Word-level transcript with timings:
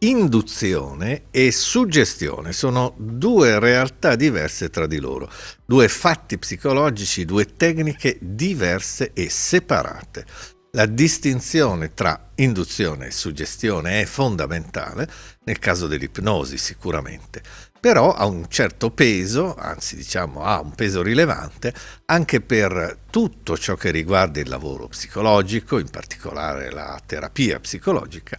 induzione 0.00 1.24
e 1.30 1.52
suggestione. 1.52 2.52
Sono 2.52 2.94
due 2.98 3.58
realtà 3.58 4.16
diverse 4.16 4.70
tra 4.70 4.86
di 4.86 4.98
loro, 4.98 5.30
due 5.64 5.88
fatti 5.88 6.38
psicologici, 6.38 7.24
due 7.24 7.56
tecniche 7.56 8.18
diverse 8.20 9.12
e 9.12 9.30
separate. 9.30 10.26
La 10.72 10.84
distinzione 10.84 11.94
tra 11.94 12.32
induzione 12.34 13.06
e 13.06 13.10
suggestione 13.10 14.02
è 14.02 14.04
fondamentale, 14.04 15.08
nel 15.44 15.58
caso 15.58 15.86
dell'ipnosi 15.86 16.58
sicuramente, 16.58 17.40
però 17.80 18.12
ha 18.12 18.26
un 18.26 18.44
certo 18.48 18.90
peso, 18.90 19.54
anzi 19.54 19.96
diciamo 19.96 20.42
ha 20.42 20.60
un 20.60 20.74
peso 20.74 21.00
rilevante, 21.00 21.72
anche 22.06 22.42
per 22.42 22.98
tutto 23.08 23.56
ciò 23.56 23.74
che 23.76 23.90
riguarda 23.90 24.40
il 24.40 24.50
lavoro 24.50 24.88
psicologico, 24.88 25.78
in 25.78 25.88
particolare 25.88 26.70
la 26.70 27.00
terapia 27.06 27.58
psicologica, 27.58 28.36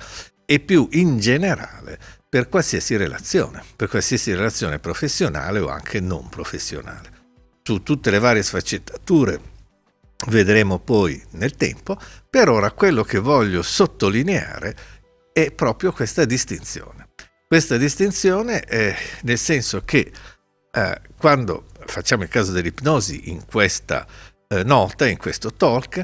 e 0.50 0.62
più 0.62 0.88
in 0.92 1.20
generale 1.20 2.00
per 2.30 2.48
qualsiasi 2.48 2.96
relazione, 2.96 3.62
per 3.76 3.90
qualsiasi 3.90 4.34
relazione 4.34 4.80
professionale 4.80 5.60
o 5.60 5.68
anche 5.68 6.00
non 6.00 6.30
professionale. 6.30 7.16
Su 7.64 7.84
tutte 7.84 8.10
le 8.10 8.20
varie 8.20 8.44
sfaccettature 8.44 9.40
vedremo 10.28 10.80
poi 10.80 11.22
nel 11.32 11.56
tempo, 11.56 12.00
per 12.30 12.48
ora 12.48 12.72
quello 12.72 13.04
che 13.04 13.20
voglio 13.20 13.62
sottolineare 13.62 14.76
è 15.34 15.52
proprio 15.52 15.92
questa 15.92 16.24
distinzione. 16.24 17.10
Questa 17.46 17.76
distinzione 17.76 18.62
è 18.62 18.96
nel 19.24 19.38
senso 19.38 19.82
che 19.84 20.12
eh, 20.72 21.02
quando 21.18 21.66
facciamo 21.86 22.24
il 22.24 22.30
caso 22.30 22.54
dell'ipnosi 22.54 23.32
in 23.32 23.46
questa 23.46 24.08
eh, 24.48 24.64
nota, 24.64 25.08
in 25.08 25.18
questo 25.18 25.54
talk, 25.54 26.02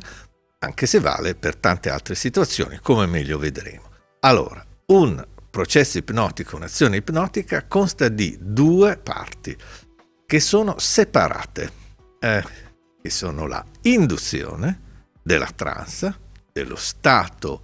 anche 0.59 0.85
se 0.85 0.99
vale 0.99 1.33
per 1.35 1.55
tante 1.55 1.89
altre 1.89 2.15
situazioni, 2.15 2.79
come 2.81 3.05
meglio 3.05 3.37
vedremo. 3.37 3.91
Allora, 4.25 4.65
un 4.87 5.21
processo 5.49 5.97
ipnotico, 5.97 6.55
un'azione 6.55 6.95
ipnotica 6.95 7.65
consta 7.67 8.07
di 8.07 8.37
due 8.39 8.95
parti 8.95 9.55
che 10.25 10.39
sono 10.39 10.75
separate, 10.79 11.71
eh, 12.19 12.43
che 13.01 13.09
sono 13.09 13.47
la 13.47 13.63
induzione 13.81 15.11
della 15.21 15.51
trance, 15.53 16.19
dello 16.53 16.77
stato 16.77 17.63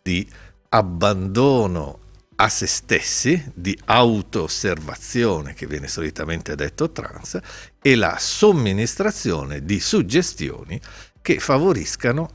di 0.00 0.28
abbandono 0.68 1.98
a 2.36 2.48
se 2.48 2.66
stessi, 2.66 3.50
di 3.52 3.76
auto-osservazione, 3.86 5.54
che 5.54 5.66
viene 5.66 5.88
solitamente 5.88 6.54
detto 6.54 6.92
trance, 6.92 7.42
e 7.82 7.96
la 7.96 8.16
somministrazione 8.16 9.64
di 9.64 9.80
suggestioni 9.80 10.80
che 11.20 11.40
favoriscano 11.40 12.28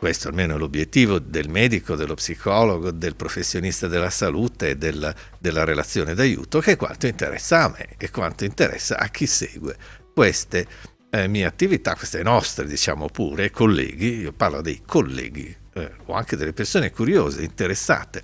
questo 0.00 0.28
almeno 0.28 0.54
è 0.54 0.58
l'obiettivo 0.58 1.18
del 1.18 1.50
medico, 1.50 1.94
dello 1.94 2.14
psicologo, 2.14 2.90
del 2.90 3.14
professionista 3.16 3.86
della 3.86 4.08
salute 4.08 4.70
e 4.70 4.76
del, 4.78 5.14
della 5.38 5.64
relazione 5.64 6.14
d'aiuto, 6.14 6.58
che 6.60 6.72
è 6.72 6.76
quanto 6.76 7.06
interessa 7.06 7.64
a 7.64 7.68
me 7.68 7.96
e 7.98 8.10
quanto 8.10 8.46
interessa 8.46 8.96
a 8.96 9.08
chi 9.08 9.26
segue 9.26 9.76
queste 10.14 10.66
eh, 11.10 11.28
mie 11.28 11.44
attività, 11.44 11.94
queste 11.96 12.22
nostre, 12.22 12.66
diciamo 12.66 13.08
pure, 13.08 13.50
colleghi, 13.50 14.20
io 14.20 14.32
parlo 14.32 14.62
dei 14.62 14.80
colleghi 14.86 15.54
eh, 15.74 15.92
o 16.06 16.14
anche 16.14 16.34
delle 16.34 16.54
persone 16.54 16.90
curiose, 16.90 17.42
interessate, 17.42 18.22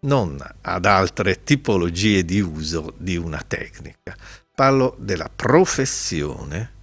non 0.00 0.44
ad 0.62 0.84
altre 0.84 1.44
tipologie 1.44 2.24
di 2.24 2.40
uso 2.40 2.94
di 2.98 3.16
una 3.16 3.44
tecnica. 3.46 4.16
Parlo 4.52 4.96
della 4.98 5.30
professione 5.32 6.80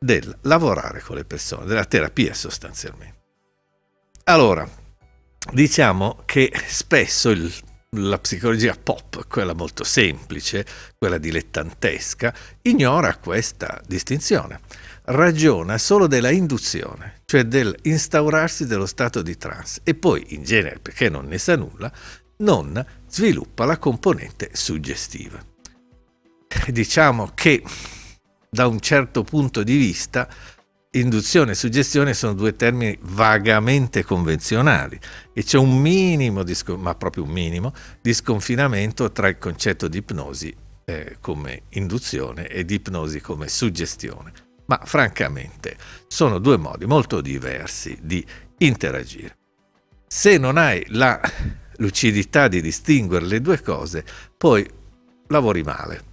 del 0.00 0.34
lavorare 0.42 1.02
con 1.02 1.16
le 1.16 1.26
persone, 1.26 1.66
della 1.66 1.84
terapia 1.84 2.32
sostanzialmente. 2.32 3.17
Allora, 4.28 4.68
diciamo 5.52 6.20
che 6.26 6.52
spesso 6.66 7.30
il, 7.30 7.50
la 7.96 8.18
psicologia 8.18 8.74
pop, 8.74 9.26
quella 9.26 9.54
molto 9.54 9.84
semplice, 9.84 10.66
quella 10.98 11.16
dilettantesca, 11.16 12.34
ignora 12.60 13.16
questa 13.16 13.80
distinzione. 13.86 14.60
Ragiona 15.04 15.78
solo 15.78 16.06
della 16.06 16.28
induzione, 16.28 17.22
cioè 17.24 17.44
dell'instaurarsi 17.44 18.66
dello 18.66 18.84
stato 18.84 19.22
di 19.22 19.38
trance 19.38 19.80
e 19.82 19.94
poi, 19.94 20.34
in 20.34 20.42
genere, 20.42 20.78
perché 20.78 21.08
non 21.08 21.24
ne 21.24 21.38
sa 21.38 21.56
nulla, 21.56 21.90
non 22.38 22.84
sviluppa 23.08 23.64
la 23.64 23.78
componente 23.78 24.50
suggestiva. 24.52 25.42
Diciamo 26.66 27.30
che 27.32 27.62
da 28.50 28.66
un 28.66 28.78
certo 28.80 29.24
punto 29.24 29.62
di 29.62 29.76
vista 29.78 30.28
induzione 30.92 31.52
e 31.52 31.54
suggestione 31.54 32.14
sono 32.14 32.32
due 32.32 32.54
termini 32.54 32.96
vagamente 33.02 34.04
convenzionali 34.04 34.98
e 35.32 35.42
c'è 35.42 35.58
un 35.58 35.78
minimo, 35.78 36.42
di, 36.42 36.56
ma 36.76 36.94
proprio 36.94 37.24
un 37.24 37.30
minimo, 37.30 37.72
di 38.00 38.14
sconfinamento 38.14 39.12
tra 39.12 39.28
il 39.28 39.38
concetto 39.38 39.86
di 39.88 39.98
ipnosi 39.98 40.54
eh, 40.84 41.18
come 41.20 41.64
induzione 41.70 42.46
e 42.46 42.64
di 42.64 42.76
ipnosi 42.76 43.20
come 43.20 43.48
suggestione. 43.48 44.32
Ma 44.66 44.80
francamente 44.84 45.76
sono 46.08 46.38
due 46.38 46.56
modi 46.56 46.86
molto 46.86 47.20
diversi 47.20 47.98
di 48.02 48.24
interagire. 48.58 49.36
Se 50.06 50.38
non 50.38 50.56
hai 50.56 50.84
la 50.88 51.20
lucidità 51.76 52.48
di 52.48 52.62
distinguere 52.62 53.26
le 53.26 53.40
due 53.40 53.60
cose, 53.60 54.04
poi 54.36 54.66
lavori 55.28 55.62
male 55.62 56.07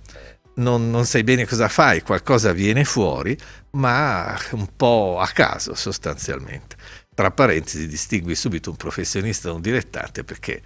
non, 0.55 0.89
non, 0.89 1.05
sai 1.05 1.23
bene 1.23 1.45
cosa 1.45 1.67
fai, 1.67 2.01
qualcosa 2.01 2.53
viene 2.53 2.83
fuori, 2.83 3.37
ma 3.71 4.37
un 4.51 4.75
po' 4.75 5.19
a 5.19 5.27
caso 5.27 5.73
sostanzialmente. 5.73 6.75
Tra 7.13 7.31
parentesi 7.31 7.87
distingui 7.87 8.35
subito 8.35 8.69
un 8.69 8.75
professionista 8.75 9.49
da 9.49 9.55
un 9.55 9.61
dilettante 9.61 10.23
perché 10.23 10.61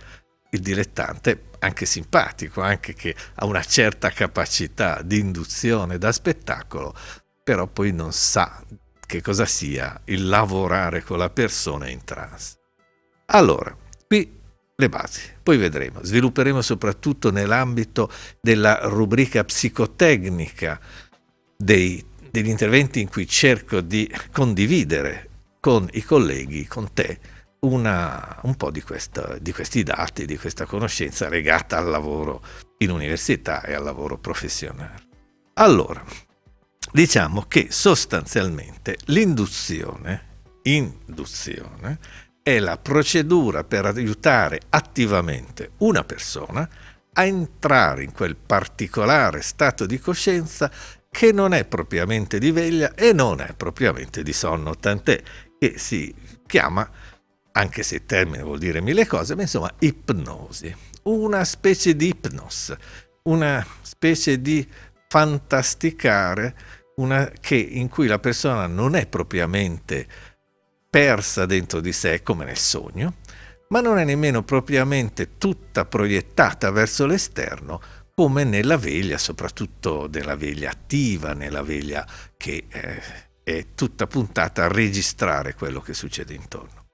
il 0.51 0.61
dilettante 0.61 1.50
anche 1.59 1.85
simpatico, 1.85 2.61
anche 2.61 2.94
che 2.94 3.16
ha 3.35 3.45
una 3.45 3.63
certa 3.63 4.09
capacità 4.09 5.01
di 5.03 5.19
induzione 5.19 5.97
da 5.97 6.11
spettacolo, 6.11 6.95
però 7.44 7.67
poi 7.67 7.91
non 7.91 8.11
sa 8.13 8.63
che 9.06 9.21
cosa 9.21 9.45
sia 9.45 10.00
il 10.06 10.27
lavorare 10.27 11.03
con 11.03 11.17
la 11.17 11.29
persona 11.29 11.88
in 11.89 12.03
trance. 12.03 12.57
Allora, 13.27 13.75
qui 14.07 14.38
le 14.79 14.90
basi. 14.90 15.22
Poi 15.44 15.57
vedremo, 15.57 16.00
svilupperemo 16.01 16.62
soprattutto 16.62 17.31
nell'ambito 17.31 18.09
della 18.41 18.79
rubrica 18.84 19.44
psicotecnica 19.44 20.79
dei, 21.56 22.03
degli 22.31 22.47
interventi 22.47 23.01
in 23.01 23.09
cui 23.09 23.28
cerco 23.28 23.81
di 23.81 24.09
condividere 24.31 25.28
con 25.59 25.88
i 25.91 26.01
colleghi, 26.01 26.66
con 26.66 26.94
te, 26.94 27.19
una, 27.62 28.39
un 28.44 28.56
po' 28.56 28.72
di, 28.72 28.81
questa, 28.81 29.38
di 29.38 29.51
questi 29.51 29.84
dati, 29.84 30.25
di 30.25 30.38
questa 30.38 30.66
conoscenza 30.66 31.28
legata 31.28 31.78
al 31.78 31.89
lavoro 31.89 32.41
in 32.78 32.91
università 32.91 33.62
e 33.63 33.73
al 33.73 33.84
lavoro 33.84 34.18
professionale. 34.18 35.07
Allora, 35.56 36.01
diciamo 36.94 37.41
che 37.50 37.68
sostanzialmente 37.69 38.97
l'induzione, 39.07 40.28
induzione, 40.63 42.00
è 42.50 42.60
la 42.60 42.78
procedura 42.78 43.64
per 43.64 43.86
aiutare 43.86 44.60
attivamente 44.70 45.72
una 45.78 46.04
persona 46.04 46.68
a 47.14 47.24
entrare 47.24 48.04
in 48.04 48.12
quel 48.12 48.36
particolare 48.36 49.42
stato 49.42 49.86
di 49.86 50.00
coscienza 50.00 50.72
che 51.12 51.32
non 51.32 51.54
è 51.54 51.66
propriamente 51.66 52.40
di 52.40 52.52
veglia 52.52 52.96
e 52.96 53.14
non 53.14 53.42
è 53.42 53.54
propriamente 53.56 54.24
di 54.24 54.34
sonno, 54.34 54.76
tant'è 54.76 55.22
che 55.60 55.78
si 55.78 56.14
chiama, 56.48 56.90
anche 57.52 57.84
se 57.84 57.96
il 57.96 58.06
termine 58.06 58.42
vuol 58.42 58.58
dire 58.58 58.81
mille 58.81 59.06
cose, 59.06 59.36
ma 59.36 59.42
insomma 59.42 59.72
ipnosi, 59.80 60.76
una 61.04 61.44
specie 61.44 61.96
di 61.96 62.08
ipnos, 62.08 62.76
una 63.24 63.66
specie 63.81 64.42
di 64.42 64.68
fantasticare 65.08 66.56
una, 66.96 67.31
che, 67.40 67.56
in 67.56 67.90
cui 67.90 68.08
la 68.08 68.20
persona 68.20 68.66
non 68.68 68.96
è 68.96 69.08
propriamente 69.08 70.08
persa 70.89 71.45
dentro 71.45 71.79
di 71.79 71.94
sé 71.94 72.23
come 72.23 72.45
nel 72.45 72.57
sogno, 72.57 73.16
ma 73.69 73.81
non 73.81 74.00
è 74.00 74.03
nemmeno 74.03 74.44
propriamente 74.44 75.38
tutta 75.38 75.86
proiettata 75.86 76.71
verso 76.71 77.06
l'esterno 77.06 77.81
come 78.15 78.44
nella 78.44 78.77
veglia, 78.77 79.18
soprattutto 79.18 80.09
nella 80.12 80.36
veglia 80.36 80.71
attiva, 80.71 81.33
nella 81.33 81.62
veglia 81.62 82.06
che 82.36 82.65
eh, 82.68 83.01
è 83.44 83.68
tutta 83.75 84.07
puntata 84.07 84.65
a 84.65 84.68
registrare 84.68 85.53
quello 85.53 85.80
che 85.80 85.94
succede 85.94 86.33
intorno. 86.33 86.88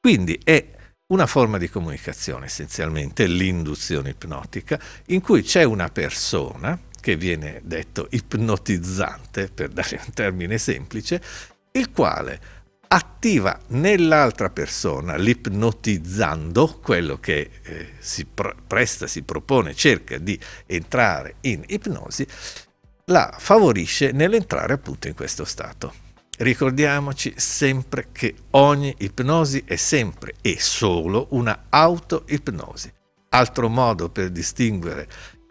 Quindi 0.00 0.40
è 0.42 0.66
una 1.06 1.26
forma 1.26 1.58
di 1.58 1.68
comunicazione 1.68 2.46
essenzialmente, 2.46 3.26
l'induzione 3.26 4.10
ipnotica, 4.10 4.80
in 5.06 5.20
cui 5.20 5.42
c'è 5.42 5.62
una 5.62 5.88
persona, 5.90 6.78
che 7.00 7.16
viene 7.16 7.60
detto 7.62 8.08
ipnotizzante, 8.10 9.48
per 9.48 9.68
dare 9.68 10.00
un 10.04 10.12
termine 10.12 10.58
semplice, 10.58 11.22
il 11.72 11.90
quale 11.90 12.63
attiva 12.94 13.58
nell'altra 13.68 14.50
persona, 14.50 15.16
l'ipnotizzando, 15.16 16.78
quello 16.80 17.18
che 17.18 17.50
eh, 17.62 17.88
si 17.98 18.24
pr- 18.24 18.54
presta, 18.64 19.08
si 19.08 19.22
propone, 19.22 19.74
cerca 19.74 20.16
di 20.18 20.38
entrare 20.66 21.36
in 21.40 21.64
ipnosi, 21.66 22.24
la 23.06 23.34
favorisce 23.36 24.12
nell'entrare 24.12 24.74
appunto 24.74 25.08
in 25.08 25.14
questo 25.14 25.44
stato. 25.44 25.92
Ricordiamoci 26.38 27.34
sempre 27.36 28.08
che 28.12 28.34
ogni 28.50 28.94
ipnosi 28.98 29.64
è 29.66 29.76
sempre 29.76 30.34
e 30.40 30.56
solo 30.60 31.26
una 31.30 31.64
auto-ipnosi. 31.68 32.92
altro 33.30 33.68
modo 33.68 34.10
per 34.10 34.30
distinguere 34.30 35.08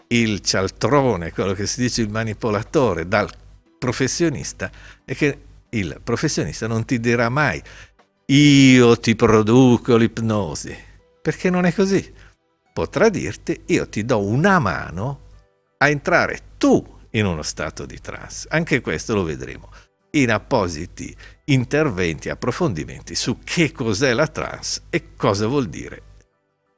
il 0.07 0.39
cialtrone, 0.39 1.33
quello 1.33 1.51
che 1.51 1.67
si 1.67 1.81
dice 1.81 2.01
il 2.01 2.09
manipolatore, 2.09 3.05
dal 3.09 3.29
professionista, 3.77 4.71
è 5.03 5.13
che 5.13 5.37
il 5.73 5.99
professionista 6.03 6.67
non 6.67 6.85
ti 6.85 6.99
dirà 6.99 7.29
mai 7.29 7.61
io 8.27 8.97
ti 8.97 9.15
produco 9.15 9.97
l'ipnosi, 9.97 10.75
perché 11.21 11.49
non 11.49 11.65
è 11.65 11.73
così. 11.73 12.13
Potrà 12.71 13.09
dirti 13.09 13.63
io 13.67 13.87
ti 13.89 14.05
do 14.05 14.19
una 14.19 14.59
mano 14.59 15.29
a 15.77 15.89
entrare 15.89 16.39
tu 16.57 16.83
in 17.11 17.25
uno 17.25 17.41
stato 17.41 17.85
di 17.85 17.99
trance. 17.99 18.47
Anche 18.49 18.81
questo 18.81 19.13
lo 19.13 19.23
vedremo 19.23 19.69
in 20.11 20.31
appositi 20.31 21.15
interventi, 21.45 22.29
approfondimenti 22.29 23.13
su 23.15 23.39
che 23.43 23.71
cos'è 23.71 24.13
la 24.13 24.27
trance 24.27 24.83
e 24.89 25.15
cosa 25.15 25.47
vuol 25.47 25.67
dire 25.67 26.11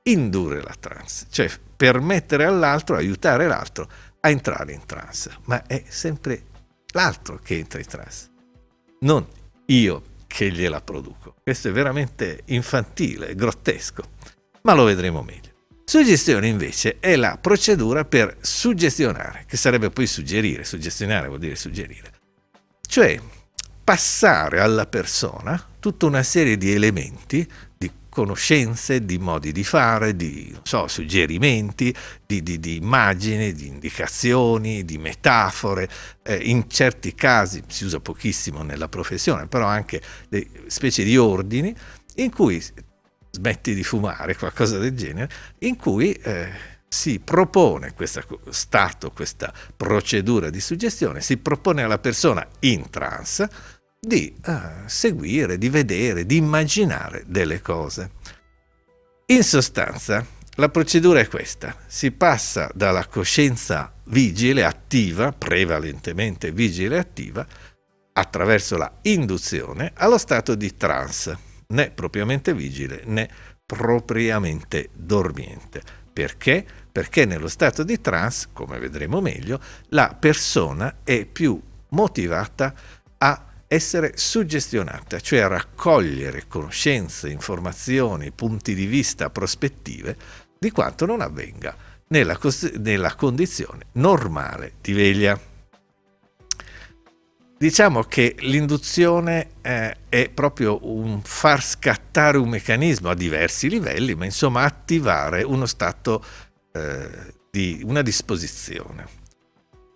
indurre 0.03 0.61
la 0.61 0.75
trance, 0.79 1.27
cioè 1.29 1.49
permettere 1.75 2.45
all'altro, 2.45 2.95
aiutare 2.95 3.47
l'altro 3.47 3.87
a 4.21 4.29
entrare 4.29 4.73
in 4.73 4.85
trance, 4.85 5.37
ma 5.45 5.65
è 5.65 5.83
sempre 5.87 6.43
l'altro 6.93 7.39
che 7.41 7.57
entra 7.57 7.79
in 7.79 7.85
trance, 7.85 8.29
non 9.01 9.25
io 9.67 10.01
che 10.27 10.51
gliela 10.51 10.81
produco. 10.81 11.35
Questo 11.41 11.69
è 11.69 11.71
veramente 11.71 12.41
infantile, 12.45 13.35
grottesco, 13.35 14.03
ma 14.63 14.73
lo 14.73 14.83
vedremo 14.83 15.21
meglio. 15.21 15.53
Suggestione 15.85 16.47
invece 16.47 16.97
è 16.99 17.15
la 17.15 17.37
procedura 17.39 18.05
per 18.05 18.37
suggestionare, 18.41 19.45
che 19.47 19.55
sarebbe 19.55 19.91
poi 19.91 20.07
suggerire, 20.07 20.63
suggestionare 20.63 21.27
vuol 21.27 21.39
dire 21.39 21.55
suggerire, 21.55 22.11
cioè 22.87 23.19
passare 23.83 24.59
alla 24.59 24.87
persona 24.87 25.63
tutta 25.79 26.07
una 26.07 26.23
serie 26.23 26.57
di 26.57 26.71
elementi, 26.73 27.47
conoscenze, 28.15 29.03
di 29.03 29.17
modi 29.17 29.51
di 29.51 29.65
fare, 29.65 30.15
di 30.15 30.55
so, 30.63 30.87
suggerimenti, 30.87 31.93
di, 32.25 32.41
di, 32.41 32.61
di, 32.61 32.77
immagini, 32.77 33.51
di 33.51 33.67
indicazioni, 33.67 34.85
di 34.85 34.97
metafore. 34.97 35.89
Eh, 36.23 36.35
in 36.35 36.69
certi 36.69 37.13
casi 37.13 37.61
si 37.67 37.83
usa 37.83 37.99
pochissimo 37.99 38.63
nella 38.63 38.87
professione, 38.87 39.47
però 39.47 39.65
anche 39.65 40.01
delle 40.29 40.47
specie 40.67 41.03
di 41.03 41.17
ordini 41.17 41.75
in 42.15 42.31
cui 42.31 42.63
smetti 43.31 43.73
di 43.73 43.83
fumare, 43.83 44.37
qualcosa 44.37 44.77
del 44.77 44.95
genere, 44.95 45.29
in 45.59 45.75
cui 45.75 46.13
eh, 46.13 46.49
si 46.87 47.19
propone 47.19 47.93
questo 47.93 48.21
stato, 48.49 49.11
questa 49.11 49.53
procedura 49.75 50.49
di 50.49 50.61
suggestione, 50.61 51.19
si 51.19 51.35
propone 51.35 51.83
alla 51.83 51.99
persona 51.99 52.47
in 52.61 52.89
trance 52.89 53.49
di 54.05 54.33
uh, 54.45 54.53
seguire, 54.85 55.57
di 55.57 55.69
vedere, 55.69 56.25
di 56.25 56.37
immaginare 56.37 57.23
delle 57.25 57.61
cose. 57.61 58.11
In 59.27 59.43
sostanza, 59.43 60.25
la 60.55 60.69
procedura 60.69 61.19
è 61.19 61.27
questa. 61.27 61.75
Si 61.87 62.11
passa 62.11 62.69
dalla 62.73 63.07
coscienza 63.07 63.93
vigile, 64.05 64.63
attiva, 64.63 65.31
prevalentemente 65.31 66.51
vigile 66.51 66.99
attiva, 66.99 67.45
attraverso 68.13 68.77
la 68.77 68.91
induzione, 69.01 69.91
allo 69.95 70.17
stato 70.17 70.55
di 70.55 70.77
trance, 70.77 71.37
né 71.67 71.89
propriamente 71.91 72.53
vigile 72.53 73.01
né 73.05 73.27
propriamente 73.65 74.89
dormiente. 74.93 75.81
Perché? 76.13 76.65
Perché 76.91 77.25
nello 77.25 77.49
stato 77.49 77.83
di 77.83 77.99
trance, 77.99 78.49
come 78.53 78.79
vedremo 78.79 79.19
meglio, 79.19 79.59
la 79.89 80.15
persona 80.17 80.99
è 81.03 81.25
più 81.25 81.59
motivata 81.89 82.73
a 83.17 83.45
essere 83.75 84.13
suggestionata, 84.15 85.19
cioè 85.19 85.47
raccogliere 85.47 86.45
conoscenze, 86.47 87.29
informazioni, 87.29 88.31
punti 88.31 88.73
di 88.73 88.85
vista, 88.85 89.29
prospettive, 89.29 90.17
di 90.57 90.71
quanto 90.71 91.05
non 91.05 91.21
avvenga 91.21 91.75
nella, 92.07 92.39
nella 92.77 93.15
condizione 93.15 93.85
normale 93.93 94.73
di 94.81 94.93
veglia. 94.93 95.39
Diciamo 97.57 98.03
che 98.03 98.35
l'induzione 98.39 99.51
eh, 99.61 99.95
è 100.09 100.29
proprio 100.29 100.79
un 100.81 101.21
far 101.23 101.63
scattare 101.63 102.37
un 102.37 102.49
meccanismo 102.49 103.09
a 103.09 103.15
diversi 103.15 103.69
livelli, 103.69 104.13
ma 104.13 104.25
insomma 104.25 104.63
attivare 104.63 105.41
uno 105.43 105.65
stato 105.65 106.23
eh, 106.73 107.33
di 107.49 107.81
una 107.83 108.01
disposizione. 108.01 109.23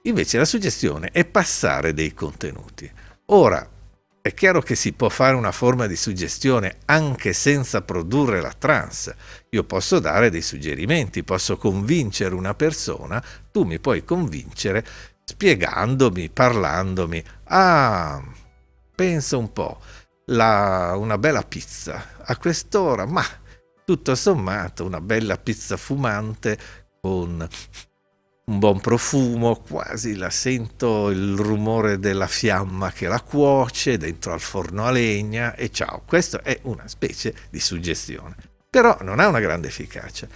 Invece 0.03 0.37
la 0.37 0.45
suggestione 0.45 1.09
è 1.11 1.25
passare 1.25 1.93
dei 1.93 2.13
contenuti. 2.13 2.89
Ora, 3.31 3.67
è 4.21 4.33
chiaro 4.33 4.61
che 4.61 4.73
si 4.73 4.93
può 4.93 5.07
fare 5.07 5.35
una 5.35 5.51
forma 5.51 5.85
di 5.85 5.95
suggestione 5.95 6.77
anche 6.85 7.31
senza 7.33 7.81
produrre 7.83 8.41
la 8.41 8.53
trance. 8.57 9.15
Io 9.51 9.63
posso 9.63 9.99
dare 9.99 10.31
dei 10.31 10.41
suggerimenti, 10.41 11.23
posso 11.23 11.55
convincere 11.57 12.33
una 12.33 12.55
persona, 12.55 13.23
tu 13.51 13.63
mi 13.63 13.79
puoi 13.79 14.03
convincere 14.03 14.83
spiegandomi, 15.23 16.29
parlandomi. 16.29 17.23
Ah, 17.45 18.19
pensa 18.95 19.37
un 19.37 19.53
po', 19.53 19.79
la, 20.25 20.95
una 20.97 21.19
bella 21.19 21.43
pizza 21.43 22.17
a 22.23 22.35
quest'ora, 22.35 23.05
ma 23.05 23.23
tutto 23.85 24.15
sommato 24.15 24.85
una 24.85 25.01
bella 25.01 25.37
pizza 25.37 25.77
fumante 25.77 26.57
con 26.99 27.47
un 28.49 28.57
buon 28.57 28.79
profumo, 28.79 29.57
quasi 29.57 30.15
la 30.15 30.31
sento 30.31 31.11
il 31.11 31.35
rumore 31.37 31.99
della 31.99 32.25
fiamma 32.25 32.91
che 32.91 33.07
la 33.07 33.21
cuoce 33.21 33.97
dentro 33.97 34.33
al 34.33 34.41
forno 34.41 34.85
a 34.85 34.91
legna 34.91 35.55
e 35.55 35.69
ciao, 35.69 36.01
questa 36.05 36.41
è 36.41 36.59
una 36.63 36.87
specie 36.87 37.33
di 37.51 37.59
suggestione, 37.59 38.35
però 38.67 38.97
non 39.01 39.19
ha 39.19 39.27
una 39.27 39.39
grande 39.39 39.67
efficacia. 39.67 40.27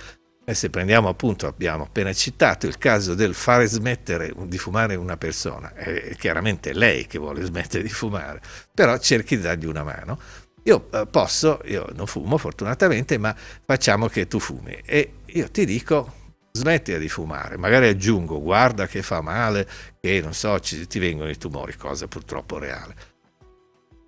E 0.45 0.54
se 0.54 0.69
prendiamo 0.69 1.07
appunto, 1.07 1.48
abbiamo 1.48 1.86
appena 1.86 2.13
citato 2.13 2.68
il 2.68 2.77
caso 2.77 3.15
del 3.15 3.33
fare 3.33 3.65
smettere 3.65 4.33
di 4.45 4.57
fumare 4.57 4.95
una 4.95 5.18
persona, 5.18 5.74
è 5.74 6.13
chiaramente 6.15 6.74
lei 6.74 7.07
che 7.07 7.18
vuole 7.18 7.44
smettere 7.44 7.81
di 7.81 7.89
fumare, 7.89 8.42
però 8.74 8.98
cerchi 8.98 9.38
di 9.38 9.42
dargli 9.42 9.65
una 9.65 9.83
mano. 9.83 10.19
Io 10.65 10.88
eh, 10.92 11.07
posso, 11.07 11.62
io 11.65 11.88
non 11.95 12.07
fumo 12.07 12.38
fortunatamente, 12.38 13.18
ma 13.18 13.36
facciamo 13.65 14.07
che 14.07 14.27
tu 14.27 14.39
fumi 14.39 14.80
e 14.86 15.13
io 15.25 15.50
ti 15.50 15.65
dico 15.65 16.21
smettila 16.55 17.00
di 17.00 17.09
fumare, 17.09 17.57
magari 17.57 17.88
aggiungo, 17.88 18.39
guarda 18.39 18.85
che 18.85 19.01
fa 19.01 19.21
male, 19.21 19.67
che 20.00 20.21
non 20.21 20.35
so, 20.35 20.59
ci, 20.59 20.85
ti 20.85 21.00
vengono 21.00 21.31
i 21.31 21.38
tumori, 21.38 21.75
cosa 21.75 22.07
purtroppo 22.07 22.59
reale. 22.59 22.95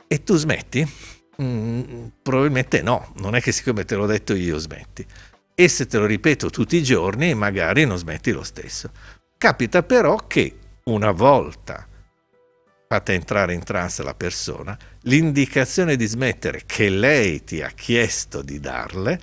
E 0.07 0.23
tu 0.23 0.35
smetti? 0.35 0.87
Mm, 1.41 2.05
probabilmente 2.21 2.83
no, 2.83 3.11
non 3.15 3.35
è 3.35 3.41
che 3.41 3.51
siccome 3.51 3.83
te 3.83 3.95
l'ho 3.95 4.05
detto 4.05 4.35
io 4.35 4.59
smetti. 4.59 5.03
E 5.55 5.67
se 5.67 5.87
te 5.87 5.97
lo 5.97 6.05
ripeto 6.05 6.51
tutti 6.51 6.75
i 6.75 6.83
giorni, 6.83 7.33
magari 7.33 7.83
non 7.85 7.97
smetti 7.97 8.31
lo 8.31 8.43
stesso. 8.43 8.91
Capita 9.37 9.81
però 9.81 10.27
che 10.27 10.59
una 10.83 11.11
volta 11.11 11.87
fatta 12.87 13.11
entrare 13.11 13.55
in 13.55 13.63
trance 13.63 14.03
la 14.03 14.13
persona, 14.13 14.77
l'indicazione 15.01 15.95
di 15.95 16.05
smettere 16.05 16.61
che 16.67 16.89
lei 16.89 17.43
ti 17.43 17.63
ha 17.63 17.69
chiesto 17.69 18.43
di 18.43 18.59
darle 18.59 19.19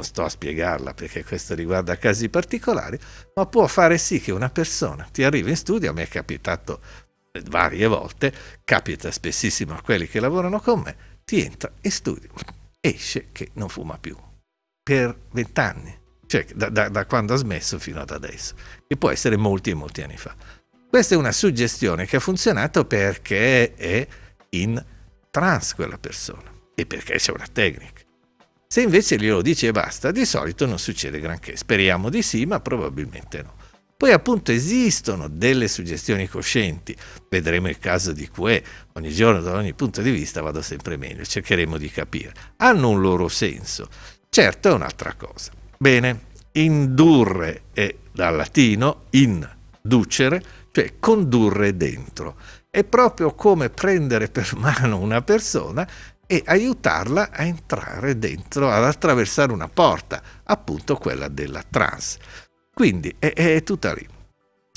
non 0.00 0.04
sto 0.04 0.24
a 0.24 0.28
spiegarla 0.28 0.94
perché 0.94 1.24
questo 1.24 1.54
riguarda 1.54 1.98
casi 1.98 2.28
particolari, 2.30 2.98
ma 3.34 3.46
può 3.46 3.66
fare 3.66 3.98
sì 3.98 4.20
che 4.20 4.32
una 4.32 4.48
persona 4.48 5.06
ti 5.12 5.22
arrivi 5.22 5.50
in 5.50 5.56
studio, 5.56 5.90
a 5.90 5.92
me 5.92 6.04
è 6.04 6.08
capitato 6.08 6.80
varie 7.44 7.86
volte, 7.86 8.32
capita 8.64 9.10
spessissimo 9.10 9.74
a 9.74 9.82
quelli 9.82 10.08
che 10.08 10.18
lavorano 10.18 10.60
con 10.60 10.80
me, 10.80 10.96
ti 11.24 11.44
entra 11.44 11.70
in 11.82 11.90
studio, 11.90 12.30
esce 12.80 13.28
che 13.30 13.50
non 13.54 13.68
fuma 13.68 13.98
più 13.98 14.16
per 14.82 15.16
vent'anni, 15.32 15.96
cioè 16.26 16.46
da, 16.54 16.70
da, 16.70 16.88
da 16.88 17.04
quando 17.04 17.34
ha 17.34 17.36
smesso 17.36 17.78
fino 17.78 18.00
ad 18.00 18.10
adesso, 18.10 18.54
che 18.88 18.96
può 18.96 19.10
essere 19.10 19.36
molti 19.36 19.70
e 19.70 19.74
molti 19.74 20.02
anni 20.02 20.16
fa. 20.16 20.34
Questa 20.88 21.14
è 21.14 21.18
una 21.18 21.30
suggestione 21.30 22.06
che 22.06 22.16
ha 22.16 22.20
funzionato 22.20 22.84
perché 22.84 23.74
è 23.74 24.06
in 24.50 24.82
trans 25.30 25.74
quella 25.74 25.98
persona 25.98 26.52
e 26.74 26.86
perché 26.86 27.14
c'è 27.14 27.30
una 27.30 27.46
tecnica. 27.46 28.08
Se 28.72 28.82
invece 28.82 29.16
glielo 29.16 29.42
dici 29.42 29.66
e 29.66 29.72
basta, 29.72 30.12
di 30.12 30.24
solito 30.24 30.64
non 30.64 30.78
succede 30.78 31.18
granché. 31.18 31.56
Speriamo 31.56 32.08
di 32.08 32.22
sì, 32.22 32.46
ma 32.46 32.60
probabilmente 32.60 33.42
no. 33.42 33.54
Poi 33.96 34.12
appunto 34.12 34.52
esistono 34.52 35.26
delle 35.28 35.66
suggestioni 35.66 36.28
coscienti, 36.28 36.96
vedremo 37.28 37.68
il 37.68 37.80
caso 37.80 38.12
di 38.12 38.30
QE, 38.30 38.62
ogni 38.92 39.10
giorno 39.10 39.40
da 39.40 39.54
ogni 39.54 39.74
punto 39.74 40.02
di 40.02 40.12
vista 40.12 40.40
vado 40.40 40.62
sempre 40.62 40.96
meglio, 40.96 41.24
cercheremo 41.24 41.78
di 41.78 41.90
capire. 41.90 42.32
Hanno 42.58 42.90
un 42.90 43.00
loro 43.00 43.26
senso, 43.26 43.88
certo 44.28 44.68
è 44.68 44.72
un'altra 44.72 45.14
cosa. 45.14 45.50
Bene, 45.76 46.26
indurre 46.52 47.62
è 47.72 47.92
dal 48.12 48.36
latino 48.36 49.06
inducere, 49.10 50.42
cioè 50.70 50.94
condurre 51.00 51.76
dentro. 51.76 52.36
È 52.70 52.84
proprio 52.84 53.34
come 53.34 53.68
prendere 53.68 54.28
per 54.28 54.54
mano 54.56 55.00
una 55.00 55.22
persona 55.22 55.84
e 56.30 56.44
aiutarla 56.46 57.30
a 57.32 57.42
entrare 57.42 58.16
dentro, 58.16 58.70
ad 58.70 58.84
attraversare 58.84 59.50
una 59.50 59.66
porta, 59.66 60.22
appunto 60.44 60.94
quella 60.94 61.26
della 61.26 61.64
trans. 61.68 62.18
Quindi 62.72 63.12
è, 63.18 63.32
è 63.32 63.64
tutta 63.64 63.92
lì. 63.92 64.06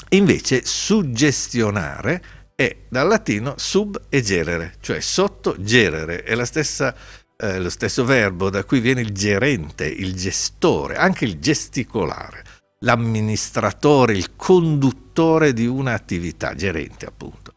Invece 0.10 0.66
suggestionare 0.66 2.24
è 2.56 2.76
dal 2.90 3.08
latino 3.08 3.54
sub 3.58 4.02
e 4.10 4.24
gerere, 4.24 4.78
cioè 4.80 5.00
sotto 5.00 5.56
gerere, 5.60 6.24
è 6.24 6.44
stessa 6.44 6.96
eh, 7.38 7.60
lo 7.60 7.70
stesso 7.70 8.04
verbo 8.04 8.50
da 8.50 8.64
cui 8.64 8.80
viene 8.80 9.02
il 9.02 9.12
gerente, 9.12 9.86
il 9.86 10.16
gestore, 10.16 10.96
anche 10.96 11.26
il 11.26 11.38
gesticolare, 11.38 12.44
l'amministratore, 12.80 14.14
il 14.14 14.36
conduttore 14.36 15.54
di 15.54 15.68
un'attività, 15.68 16.56
gerente 16.56 17.06
appunto. 17.06 17.54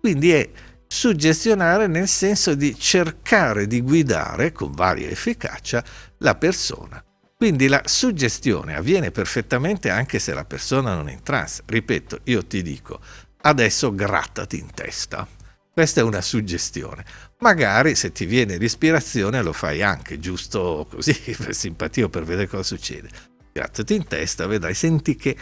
Quindi 0.00 0.32
è 0.32 0.50
suggestionare 0.92 1.86
nel 1.86 2.08
senso 2.08 2.56
di 2.56 2.76
cercare 2.76 3.68
di 3.68 3.80
guidare 3.80 4.50
con 4.50 4.72
varia 4.72 5.08
efficacia 5.08 5.84
la 6.18 6.34
persona. 6.34 7.02
Quindi 7.36 7.68
la 7.68 7.80
suggestione 7.84 8.74
avviene 8.74 9.12
perfettamente 9.12 9.88
anche 9.88 10.18
se 10.18 10.34
la 10.34 10.44
persona 10.44 10.94
non 10.94 11.08
è 11.08 11.12
in 11.12 11.22
trance. 11.22 11.62
Ripeto, 11.64 12.22
io 12.24 12.44
ti 12.44 12.60
dico, 12.62 13.00
adesso 13.42 13.94
grattati 13.94 14.58
in 14.58 14.74
testa. 14.74 15.26
Questa 15.72 16.00
è 16.00 16.02
una 16.02 16.20
suggestione. 16.20 17.04
Magari 17.38 17.94
se 17.94 18.10
ti 18.10 18.26
viene 18.26 18.56
l'ispirazione 18.56 19.42
lo 19.42 19.52
fai 19.52 19.82
anche, 19.82 20.18
giusto 20.18 20.88
così, 20.90 21.14
per 21.38 21.54
simpatia 21.54 22.06
o 22.06 22.08
per 22.08 22.24
vedere 22.24 22.48
cosa 22.48 22.64
succede. 22.64 23.08
Grattati 23.52 23.94
in 23.94 24.06
testa, 24.08 24.46
vedrai, 24.46 24.74
senti 24.74 25.14
che 25.14 25.36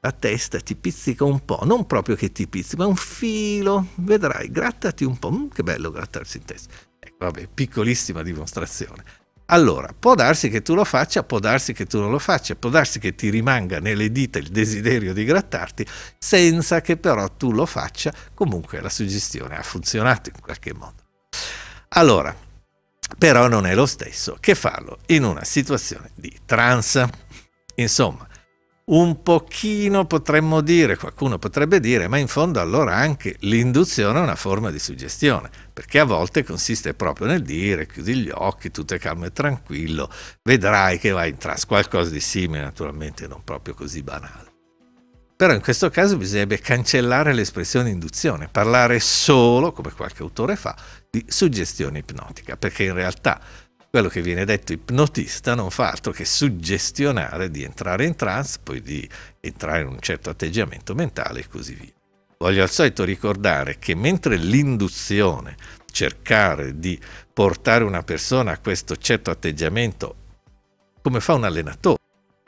la 0.00 0.12
testa 0.12 0.60
ti 0.60 0.76
pizzica 0.76 1.24
un 1.24 1.44
po', 1.44 1.60
non 1.64 1.86
proprio 1.86 2.14
che 2.14 2.30
ti 2.30 2.46
pizzica, 2.46 2.82
ma 2.82 2.88
un 2.88 2.96
filo, 2.96 3.88
vedrai, 3.96 4.50
grattati 4.50 5.04
un 5.04 5.18
po', 5.18 5.32
mm, 5.32 5.48
che 5.48 5.62
bello 5.62 5.90
grattarsi 5.90 6.36
in 6.38 6.44
testa. 6.44 6.74
Ecco, 6.98 7.16
vabbè, 7.18 7.48
piccolissima 7.52 8.22
dimostrazione. 8.22 9.02
Allora, 9.46 9.94
può 9.96 10.14
darsi 10.14 10.48
che 10.48 10.62
tu 10.62 10.74
lo 10.74 10.84
faccia, 10.84 11.22
può 11.22 11.38
darsi 11.38 11.72
che 11.72 11.86
tu 11.86 12.00
non 12.00 12.10
lo 12.10 12.18
faccia, 12.18 12.56
può 12.56 12.68
darsi 12.68 12.98
che 12.98 13.14
ti 13.14 13.30
rimanga 13.30 13.78
nelle 13.78 14.10
dita 14.10 14.38
il 14.38 14.48
desiderio 14.48 15.12
di 15.12 15.24
grattarti, 15.24 15.86
senza 16.18 16.80
che 16.80 16.96
però 16.96 17.28
tu 17.28 17.52
lo 17.52 17.64
faccia, 17.64 18.12
comunque 18.34 18.80
la 18.80 18.88
suggestione 18.88 19.56
ha 19.56 19.62
funzionato 19.62 20.30
in 20.34 20.40
qualche 20.40 20.74
modo. 20.74 21.04
Allora, 21.90 22.34
però 23.18 23.46
non 23.46 23.66
è 23.66 23.74
lo 23.74 23.86
stesso 23.86 24.36
che 24.40 24.56
farlo 24.56 24.98
in 25.06 25.22
una 25.22 25.44
situazione 25.44 26.10
di 26.14 26.40
trance. 26.44 27.08
Insomma, 27.76 28.26
un 28.88 29.22
pochino 29.22 30.04
potremmo 30.06 30.60
dire, 30.60 30.96
qualcuno 30.96 31.38
potrebbe 31.38 31.80
dire, 31.80 32.06
ma 32.06 32.18
in 32.18 32.28
fondo 32.28 32.60
allora 32.60 32.94
anche 32.94 33.36
l'induzione 33.40 34.20
è 34.20 34.22
una 34.22 34.36
forma 34.36 34.70
di 34.70 34.78
suggestione, 34.78 35.50
perché 35.72 35.98
a 35.98 36.04
volte 36.04 36.44
consiste 36.44 36.94
proprio 36.94 37.26
nel 37.26 37.42
dire 37.42 37.86
chiudi 37.86 38.14
gli 38.14 38.30
occhi, 38.32 38.70
tutto 38.70 38.94
è 38.94 38.98
calmo 38.98 39.24
e 39.24 39.32
tranquillo, 39.32 40.08
vedrai 40.44 40.98
che 40.98 41.10
vai 41.10 41.30
in 41.30 41.36
trance, 41.36 41.66
qualcosa 41.66 42.10
di 42.10 42.20
simile, 42.20 42.62
naturalmente 42.62 43.26
non 43.26 43.42
proprio 43.42 43.74
così 43.74 44.02
banale. 44.02 44.54
Però 45.34 45.52
in 45.52 45.60
questo 45.60 45.90
caso 45.90 46.16
bisognerebbe 46.16 46.60
cancellare 46.60 47.34
l'espressione 47.34 47.90
induzione, 47.90 48.48
parlare 48.48 49.00
solo, 49.00 49.72
come 49.72 49.92
qualche 49.92 50.22
autore 50.22 50.56
fa, 50.56 50.74
di 51.10 51.24
suggestione 51.28 51.98
ipnotica, 51.98 52.56
perché 52.56 52.84
in 52.84 52.94
realtà 52.94 53.38
quello 53.96 54.10
che 54.10 54.20
viene 54.20 54.44
detto 54.44 54.74
ipnotista 54.74 55.54
non 55.54 55.70
fa 55.70 55.90
altro 55.90 56.12
che 56.12 56.26
suggestionare 56.26 57.50
di 57.50 57.62
entrare 57.62 58.04
in 58.04 58.14
trance, 58.14 58.58
poi 58.62 58.82
di 58.82 59.08
entrare 59.40 59.80
in 59.80 59.86
un 59.86 60.00
certo 60.00 60.28
atteggiamento 60.28 60.94
mentale 60.94 61.40
e 61.40 61.48
così 61.48 61.72
via. 61.72 61.94
Voglio 62.36 62.62
al 62.62 62.68
solito 62.68 63.04
ricordare 63.04 63.78
che 63.78 63.94
mentre 63.94 64.36
l'induzione, 64.36 65.56
cercare 65.90 66.78
di 66.78 67.00
portare 67.32 67.84
una 67.84 68.02
persona 68.02 68.52
a 68.52 68.58
questo 68.58 68.96
certo 68.96 69.30
atteggiamento, 69.30 70.16
come 71.00 71.20
fa 71.20 71.32
un 71.32 71.44
allenatore, 71.44 71.96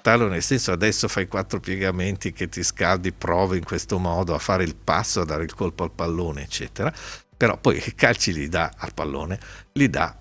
nel 0.03 0.43
senso 0.43 0.73
adesso 0.73 1.09
fai 1.09 1.29
quattro 1.29 1.61
piegamenti 1.61 2.31
che 2.31 2.51
ti 2.51 2.63
scaldi, 2.63 3.11
provi 3.11 3.57
in 3.57 3.65
questo 3.65 3.99
modo 3.99 4.35
a 4.35 4.39
fare 4.39 4.65
il 4.65 4.77
passo, 4.77 5.23
a 5.23 5.25
dare 5.25 5.45
il 5.45 5.55
colpo 5.55 5.83
al 5.83 5.93
pallone, 5.93 6.43
eccetera, 6.43 6.93
però 7.35 7.57
poi 7.57 7.79
che 7.79 7.95
calci 7.95 8.35
li 8.35 8.51
dà 8.51 8.71
al 8.77 8.93
pallone, 8.93 9.41
li 9.73 9.89
dà 9.89 10.15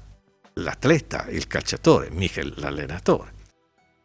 l'atleta, 0.58 1.28
il 1.30 1.48
calciatore, 1.48 2.10
mica 2.12 2.42
l'allenatore. 2.56 3.36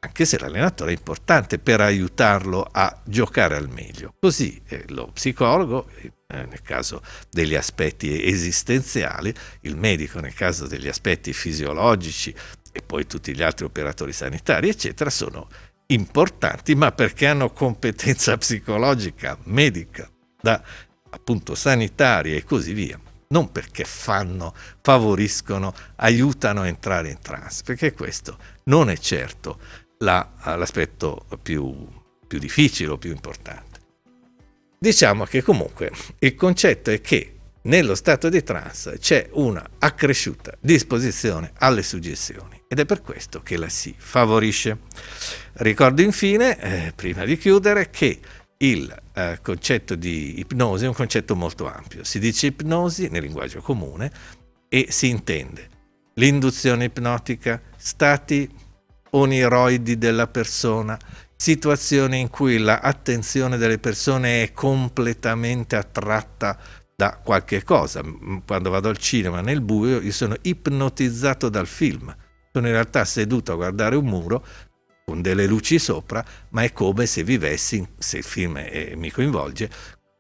Anche 0.01 0.25
se 0.25 0.39
l'allenatore 0.39 0.93
è 0.93 0.97
importante 0.97 1.59
per 1.59 1.81
aiutarlo 1.81 2.69
a 2.71 3.01
giocare 3.05 3.55
al 3.55 3.69
meglio. 3.69 4.15
Così 4.19 4.61
eh, 4.67 4.85
lo 4.89 5.11
psicologo, 5.13 5.89
eh, 6.01 6.11
nel 6.27 6.63
caso 6.63 7.03
degli 7.31 7.55
aspetti 7.55 8.27
esistenziali, 8.27 9.33
il 9.61 9.77
medico 9.77 10.19
nel 10.19 10.35
caso 10.35 10.67
degli 10.67 10.89
aspetti 10.89 11.33
fisiologici 11.33 12.35
e 12.73 12.83
poi 12.83 13.07
tutti 13.07 13.35
gli 13.35 13.43
altri 13.43 13.65
operatori 13.65 14.13
sanitari, 14.13 14.69
eccetera, 14.69 15.09
sono 15.09 15.49
importanti, 15.87 16.75
ma 16.75 16.91
perché 16.91 17.29
hanno 17.29 17.53
competenza 17.53 18.37
psicologica, 18.39 19.39
medica, 19.45 20.11
da 20.41 20.61
appunto 21.11 21.55
sanitaria 21.55 22.35
e 22.35 22.43
così 22.43 22.73
via 22.73 22.99
non 23.33 23.51
perché 23.51 23.85
fanno, 23.85 24.55
favoriscono, 24.81 25.75
aiutano 25.97 26.61
a 26.61 26.67
entrare 26.69 27.11
in 27.11 27.19
trance, 27.19 27.63
perché 27.65 27.93
questo 27.93 28.39
non 28.65 28.89
è 28.91 28.97
certo 28.97 29.59
la, 29.99 30.31
l'aspetto 30.45 31.27
più, 31.43 31.89
più 32.27 32.39
difficile 32.39 32.93
o 32.93 32.99
più 32.99 33.11
importante. 33.11 33.81
Diciamo 34.79 35.25
che 35.25 35.43
comunque 35.43 35.91
il 36.19 36.35
concetto 36.35 36.91
è 36.91 37.01
che 37.01 37.37
nello 37.63 37.95
stato 37.95 38.29
di 38.29 38.43
trance 38.43 38.99
c'è 38.99 39.29
una 39.33 39.65
accresciuta 39.79 40.53
disposizione 40.61 41.53
alle 41.59 41.85
suggestioni 41.85 42.61
ed 42.67 42.81
è 42.81 42.85
per 42.85 43.03
questo 43.03 43.43
che 43.43 43.57
la 43.57 43.69
si 43.69 43.95
favorisce. 43.97 44.79
Ricordo 45.55 46.03
infine, 46.03 46.59
eh, 46.59 46.93
prima 46.97 47.25
di 47.25 47.39
chiudere, 47.39 47.91
che 47.91 48.19
il 48.63 48.95
eh, 49.15 49.39
concetto 49.43 49.95
di 49.95 50.39
ipnosi 50.39 50.85
è 50.85 50.89
un 50.89 50.95
concetto 50.95 51.35
molto 51.35 51.71
ampio. 51.71 52.05
Si 52.05 52.19
dice 52.19 52.47
ipnosi 52.47 53.09
nel 53.09 53.23
linguaggio 53.23 53.61
comune 53.61 54.11
e 54.69 54.87
si 54.91 55.09
intende 55.09 55.69
l'induzione 56.15 56.85
ipnotica, 56.85 57.61
stati 57.77 58.49
oniroidi 59.11 59.99
della 59.99 60.27
persona, 60.27 60.99
situazioni 61.37 62.21
in 62.21 62.29
cui 62.29 62.59
l'attenzione 62.59 63.57
delle 63.57 63.79
persone 63.79 64.43
è 64.43 64.53
completamente 64.53 65.77
attratta 65.77 66.59
da 66.95 67.19
qualche 67.23 67.65
cosa. 67.65 68.03
Quando 68.47 68.71
vado 68.71 68.89
al 68.89 68.99
cinema 68.99 69.41
nel 69.41 69.61
buio 69.61 70.01
io 70.01 70.13
sono 70.13 70.37
ipnotizzato 70.41 71.49
dal 71.49 71.67
film. 71.67 72.15
Sono 72.53 72.67
in 72.67 72.75
realtà 72.75 73.05
seduto 73.05 73.53
a 73.53 73.57
guardare 73.57 73.97
un 73.97 74.05
muro, 74.05 74.45
con 75.05 75.23
delle 75.23 75.47
luci 75.47 75.79
sopra, 75.79 76.25
ma 76.51 76.63
è 76.63 76.73
come 76.73 77.07
se 77.07 77.23
vivessi, 77.23 77.87
se 77.99 78.19
il 78.19 78.25
film 78.25 78.59
è, 78.59 78.95
mi 78.95 79.11
coinvolge, 79.11 79.71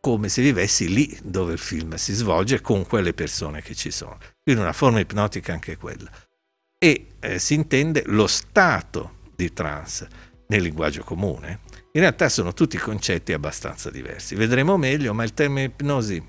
come 0.01 0.29
se 0.29 0.43
vivessi 0.43 0.93
lì 0.93 1.17
dove 1.23 1.53
il 1.53 1.59
film 1.59 1.95
si 1.95 2.13
svolge 2.13 2.61
con 2.61 2.85
quelle 2.85 3.15
persone 3.15 3.63
che 3.63 3.75
ci 3.75 3.91
sono. 3.91 4.19
Quindi 4.43 4.61
una 4.61 4.73
forma 4.73 4.99
ipnotica 4.99 5.53
anche 5.53 5.77
quella. 5.77 6.11
E 6.77 7.07
eh, 7.21 7.39
si 7.39 7.55
intende 7.55 8.03
lo 8.07 8.27
stato 8.27 9.21
di 9.37 9.53
trance 9.53 10.09
nel 10.49 10.63
linguaggio 10.63 11.05
comune. 11.05 11.61
In 11.93 12.01
realtà 12.01 12.29
sono 12.29 12.53
tutti 12.53 12.77
concetti 12.79 13.33
abbastanza 13.33 13.91
diversi. 13.91 14.35
Vedremo 14.35 14.77
meglio, 14.77 15.15
ma 15.15 15.23
il 15.23 15.35
termine 15.35 15.65
ipnosi 15.65 16.21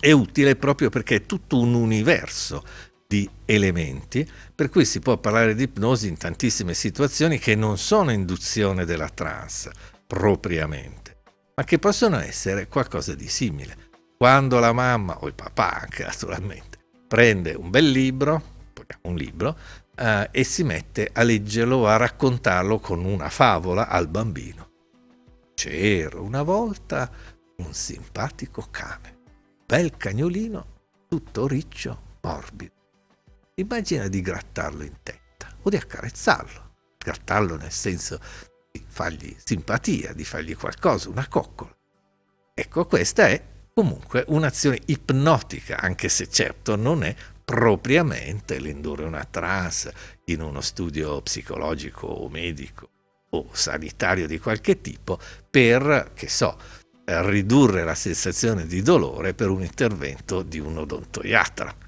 è 0.00 0.12
utile 0.12 0.56
proprio 0.56 0.88
perché 0.88 1.16
è 1.16 1.26
tutto 1.26 1.58
un 1.58 1.74
universo 1.74 2.64
di 3.16 3.30
elementi, 3.46 4.28
per 4.54 4.68
cui 4.68 4.84
si 4.84 5.00
può 5.00 5.16
parlare 5.16 5.54
di 5.54 5.62
ipnosi 5.64 6.06
in 6.08 6.18
tantissime 6.18 6.74
situazioni 6.74 7.38
che 7.38 7.54
non 7.54 7.78
sono 7.78 8.10
induzione 8.12 8.84
della 8.84 9.08
trance 9.08 9.72
propriamente, 10.06 11.22
ma 11.54 11.64
che 11.64 11.78
possono 11.78 12.18
essere 12.18 12.68
qualcosa 12.68 13.14
di 13.14 13.28
simile. 13.28 13.84
Quando 14.18 14.58
la 14.58 14.72
mamma 14.72 15.18
o 15.20 15.26
il 15.28 15.34
papà 15.34 15.80
anche 15.80 16.04
naturalmente 16.04 16.78
prende 17.08 17.52
un 17.52 17.70
bel 17.70 17.90
libro, 17.90 18.54
un 19.02 19.14
libro, 19.14 19.56
eh, 19.94 20.28
e 20.30 20.44
si 20.44 20.62
mette 20.62 21.10
a 21.12 21.22
leggerlo 21.22 21.76
o 21.76 21.86
a 21.86 21.96
raccontarlo 21.96 22.78
con 22.78 23.04
una 23.04 23.30
favola 23.30 23.88
al 23.88 24.08
bambino. 24.08 24.70
C'era 25.54 26.20
una 26.20 26.42
volta 26.42 27.10
un 27.56 27.72
simpatico 27.72 28.66
cane, 28.70 29.20
bel 29.64 29.96
cagnolino, 29.96 30.74
tutto 31.08 31.46
riccio, 31.46 32.18
morbido 32.20 32.75
Immagina 33.58 34.08
di 34.08 34.20
grattarlo 34.20 34.82
in 34.82 34.92
testa 35.02 35.48
o 35.62 35.70
di 35.70 35.76
accarezzarlo. 35.76 36.74
Grattarlo 36.98 37.56
nel 37.56 37.72
senso 37.72 38.20
di 38.70 38.84
fargli 38.86 39.34
simpatia, 39.42 40.12
di 40.12 40.24
fargli 40.24 40.54
qualcosa, 40.54 41.08
una 41.08 41.26
coccola. 41.26 41.74
Ecco, 42.52 42.84
questa 42.84 43.28
è 43.28 43.42
comunque 43.72 44.24
un'azione 44.28 44.80
ipnotica, 44.84 45.78
anche 45.78 46.10
se 46.10 46.28
certo 46.28 46.76
non 46.76 47.02
è 47.02 47.16
propriamente 47.42 48.58
l'indurre 48.58 49.04
una 49.04 49.24
trance 49.24 49.94
in 50.26 50.42
uno 50.42 50.60
studio 50.60 51.22
psicologico 51.22 52.08
o 52.08 52.28
medico 52.28 52.90
o 53.30 53.48
sanitario 53.52 54.26
di 54.26 54.38
qualche 54.38 54.82
tipo 54.82 55.18
per, 55.48 56.10
che 56.12 56.28
so, 56.28 56.58
ridurre 57.06 57.84
la 57.84 57.94
sensazione 57.94 58.66
di 58.66 58.82
dolore 58.82 59.32
per 59.32 59.48
un 59.48 59.62
intervento 59.62 60.42
di 60.42 60.58
un 60.58 60.76
odontoiatra 60.76 61.85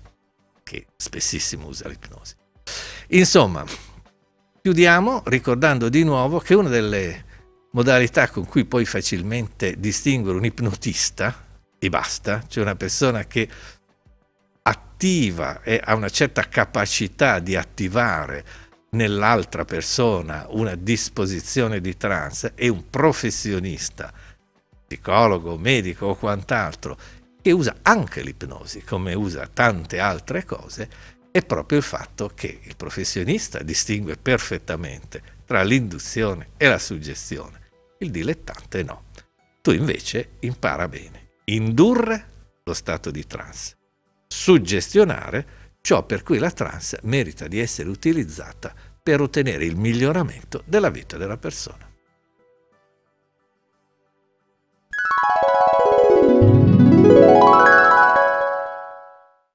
che 0.68 0.86
spessissimo 0.96 1.66
usa 1.66 1.88
l'ipnosi. 1.88 2.34
Insomma, 3.08 3.64
chiudiamo 4.60 5.22
ricordando 5.26 5.88
di 5.88 6.04
nuovo 6.04 6.40
che 6.40 6.54
una 6.54 6.68
delle 6.68 7.24
modalità 7.70 8.28
con 8.28 8.44
cui 8.44 8.66
puoi 8.66 8.84
facilmente 8.84 9.76
distinguere 9.78 10.36
un 10.36 10.44
ipnotista, 10.44 11.46
e 11.78 11.88
basta, 11.88 12.44
cioè 12.46 12.64
una 12.64 12.76
persona 12.76 13.24
che 13.24 13.48
attiva 14.62 15.62
e 15.62 15.80
ha 15.82 15.94
una 15.94 16.10
certa 16.10 16.42
capacità 16.42 17.38
di 17.38 17.56
attivare 17.56 18.44
nell'altra 18.90 19.64
persona 19.64 20.46
una 20.50 20.74
disposizione 20.74 21.80
di 21.80 21.96
trance 21.96 22.52
è 22.54 22.68
un 22.68 22.90
professionista, 22.90 24.12
psicologo, 24.86 25.56
medico 25.56 26.06
o 26.06 26.14
quant'altro, 26.14 26.98
che 27.48 27.54
usa 27.54 27.76
anche 27.80 28.20
l'ipnosi 28.20 28.84
come 28.84 29.14
usa 29.14 29.48
tante 29.50 30.00
altre 30.00 30.44
cose, 30.44 30.86
è 31.30 31.42
proprio 31.42 31.78
il 31.78 31.84
fatto 31.84 32.30
che 32.34 32.60
il 32.62 32.76
professionista 32.76 33.62
distingue 33.62 34.18
perfettamente 34.18 35.22
tra 35.46 35.62
l'induzione 35.62 36.50
e 36.58 36.68
la 36.68 36.78
suggestione. 36.78 37.70
Il 38.00 38.10
dilettante 38.10 38.82
no. 38.82 39.04
Tu 39.62 39.70
invece 39.70 40.32
impara 40.40 40.88
bene. 40.88 41.36
Indurre 41.44 42.60
lo 42.64 42.74
stato 42.74 43.10
di 43.10 43.26
trance. 43.26 43.78
Suggestionare 44.26 45.46
ciò 45.80 46.04
per 46.04 46.22
cui 46.22 46.36
la 46.36 46.50
trance 46.50 46.98
merita 47.04 47.48
di 47.48 47.60
essere 47.60 47.88
utilizzata 47.88 48.74
per 49.02 49.22
ottenere 49.22 49.64
il 49.64 49.76
miglioramento 49.76 50.62
della 50.66 50.90
vita 50.90 51.16
della 51.16 51.38
persona. 51.38 51.87